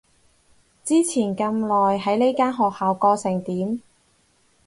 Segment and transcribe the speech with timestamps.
[0.83, 3.81] 之前咁耐喺呢間學校過成點？